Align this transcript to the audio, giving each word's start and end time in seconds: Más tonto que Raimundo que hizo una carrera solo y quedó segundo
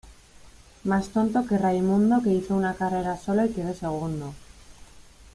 Más 0.83 1.09
tonto 1.09 1.45
que 1.45 1.59
Raimundo 1.59 2.23
que 2.23 2.33
hizo 2.33 2.55
una 2.55 2.73
carrera 2.73 3.17
solo 3.17 3.45
y 3.45 3.49
quedó 3.51 3.71
segundo 3.75 4.33